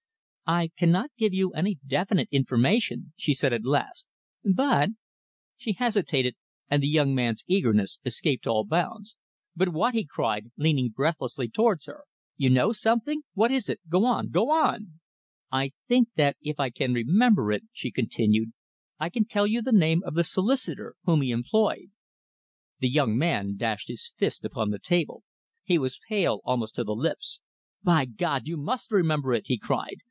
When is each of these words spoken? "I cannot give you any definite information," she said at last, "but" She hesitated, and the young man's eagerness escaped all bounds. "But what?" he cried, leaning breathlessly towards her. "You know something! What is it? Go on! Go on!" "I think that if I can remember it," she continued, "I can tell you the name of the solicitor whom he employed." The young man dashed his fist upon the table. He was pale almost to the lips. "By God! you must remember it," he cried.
"I 0.53 0.69
cannot 0.77 1.11
give 1.17 1.33
you 1.33 1.51
any 1.53 1.79
definite 1.87 2.27
information," 2.29 3.13
she 3.15 3.33
said 3.33 3.53
at 3.53 3.63
last, 3.63 4.09
"but" 4.43 4.89
She 5.55 5.71
hesitated, 5.71 6.35
and 6.69 6.83
the 6.83 6.89
young 6.89 7.15
man's 7.15 7.45
eagerness 7.47 7.99
escaped 8.03 8.45
all 8.45 8.65
bounds. 8.65 9.15
"But 9.55 9.69
what?" 9.69 9.93
he 9.93 10.03
cried, 10.05 10.51
leaning 10.57 10.89
breathlessly 10.89 11.47
towards 11.47 11.85
her. 11.85 12.03
"You 12.35 12.49
know 12.49 12.73
something! 12.73 13.21
What 13.33 13.49
is 13.49 13.69
it? 13.69 13.79
Go 13.87 14.03
on! 14.03 14.27
Go 14.29 14.49
on!" 14.51 14.99
"I 15.53 15.71
think 15.87 16.09
that 16.17 16.35
if 16.41 16.59
I 16.59 16.69
can 16.69 16.93
remember 16.93 17.53
it," 17.53 17.63
she 17.71 17.89
continued, 17.89 18.51
"I 18.99 19.07
can 19.09 19.23
tell 19.23 19.47
you 19.47 19.61
the 19.61 19.71
name 19.71 20.03
of 20.03 20.15
the 20.15 20.23
solicitor 20.25 20.95
whom 21.05 21.21
he 21.21 21.31
employed." 21.31 21.91
The 22.79 22.89
young 22.89 23.17
man 23.17 23.55
dashed 23.55 23.87
his 23.87 24.11
fist 24.17 24.43
upon 24.43 24.69
the 24.71 24.79
table. 24.79 25.23
He 25.63 25.77
was 25.79 25.97
pale 26.09 26.41
almost 26.43 26.75
to 26.75 26.83
the 26.83 26.91
lips. 26.91 27.39
"By 27.83 28.03
God! 28.03 28.47
you 28.49 28.57
must 28.57 28.91
remember 28.91 29.33
it," 29.33 29.47
he 29.47 29.57
cried. 29.57 29.99